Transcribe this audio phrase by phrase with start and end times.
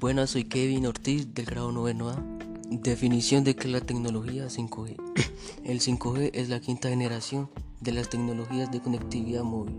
[0.00, 2.14] Buenas, soy Kevin Ortiz del grado 9A.
[2.70, 4.94] Definición de qué es la tecnología 5G.
[5.64, 9.74] El 5G es la quinta generación de las tecnologías de conectividad móvil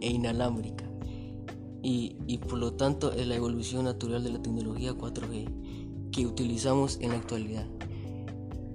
[0.00, 0.86] e inalámbrica
[1.82, 6.96] y, y por lo tanto es la evolución natural de la tecnología 4G que utilizamos
[7.02, 7.66] en la actualidad.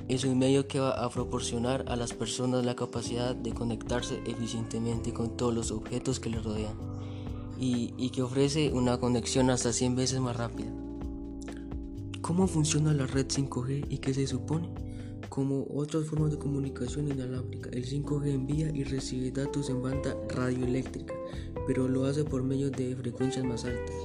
[0.08, 5.12] Es un medio que va a proporcionar a las personas la capacidad de conectarse eficientemente
[5.12, 6.78] con todos los objetos que les rodean
[7.60, 10.83] y, y que ofrece una conexión hasta 100 veces más rápida.
[12.24, 14.70] ¿Cómo funciona la red 5G y qué se supone?
[15.28, 21.14] Como otras formas de comunicación inalámbrica, el 5G envía y recibe datos en banda radioeléctrica,
[21.68, 23.96] pero lo hace por medio de frecuencias más altas.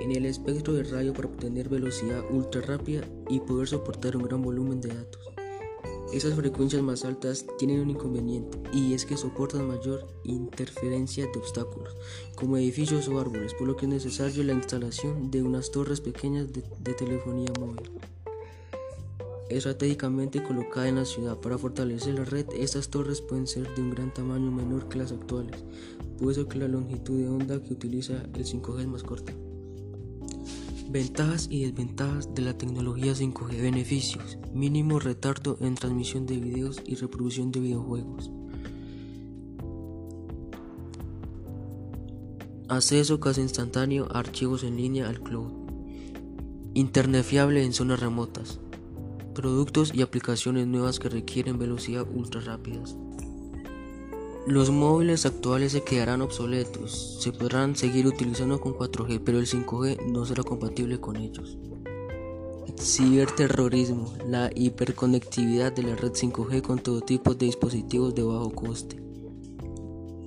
[0.00, 4.42] En el espectro de radio para obtener velocidad ultra rápida y poder soportar un gran
[4.42, 5.39] volumen de datos.
[6.12, 11.94] Esas frecuencias más altas tienen un inconveniente y es que soportan mayor interferencia de obstáculos,
[12.34, 16.52] como edificios o árboles, por lo que es necesario la instalación de unas torres pequeñas
[16.52, 16.62] de,
[16.94, 17.92] telefonía móvil.
[19.50, 23.90] Estratégicamente colocada en la ciudad para fortalecer la red, estas torres pueden ser de un
[23.90, 25.62] gran tamaño menor que las actuales,
[26.18, 29.32] puesto que la longitud de onda que utiliza el 5G es más corta.
[30.92, 33.62] Ventajas y desventajas de la tecnología 5G.
[33.62, 34.38] Beneficios.
[34.52, 38.32] Mínimo retardo en transmisión de videos y reproducción de videojuegos.
[42.66, 45.52] Acceso casi instantáneo a archivos en línea al cloud.
[46.74, 48.58] Internet fiable en zonas remotas.
[49.32, 52.96] Productos y aplicaciones nuevas que requieren velocidad ultra rápidas.
[54.46, 60.06] Los móviles actuales se quedarán obsoletos, se podrán seguir utilizando con 4G, pero el 5G
[60.06, 61.58] no será compatible con ellos.
[62.78, 68.96] Ciberterrorismo, la hiperconectividad de la red 5G con todo tipo de dispositivos de bajo coste.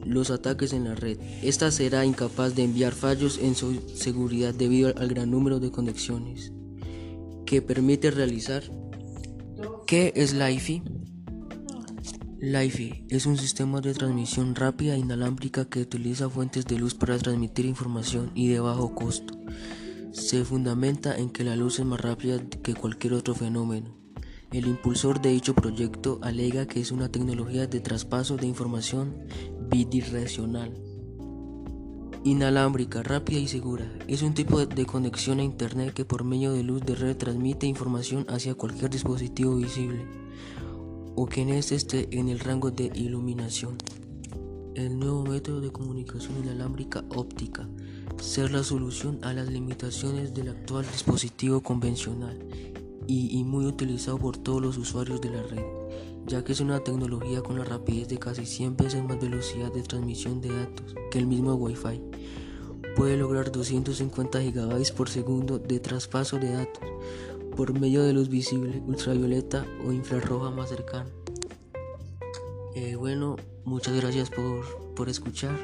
[0.05, 1.17] Los ataques en la red.
[1.41, 6.51] Esta será incapaz de enviar fallos en su seguridad debido al gran número de conexiones
[7.47, 8.63] que permite realizar.
[9.87, 10.83] ¿Qué es la IFI?
[12.45, 17.17] LiFi es un sistema de transmisión rápida e inalámbrica que utiliza fuentes de luz para
[17.17, 19.33] transmitir información y de bajo costo.
[20.11, 23.95] Se fundamenta en que la luz es más rápida que cualquier otro fenómeno.
[24.51, 29.15] El impulsor de dicho proyecto alega que es una tecnología de traspaso de información
[29.69, 30.73] bidireccional.
[32.25, 33.89] Inalámbrica, rápida y segura.
[34.09, 37.67] Es un tipo de conexión a Internet que por medio de luz de red transmite
[37.67, 40.05] información hacia cualquier dispositivo visible
[41.15, 43.77] o que en este esté en el rango de iluminación.
[44.75, 47.67] El nuevo método de comunicación inalámbrica óptica
[48.19, 52.39] ser la solución a las limitaciones del actual dispositivo convencional
[53.05, 55.63] y, y, muy utilizado por todos los usuarios de la red,
[56.25, 59.83] ya que es una tecnología con la rapidez de casi 100 veces más velocidad de
[59.83, 62.01] transmisión de datos que el mismo Wi-Fi.
[62.95, 66.83] Puede lograr 250 GB por segundo de traspaso de datos,
[67.55, 71.09] por medio de luz visible, ultravioleta o infrarroja más cercana.
[72.75, 75.55] Eh, bueno, muchas gracias por, por escuchar.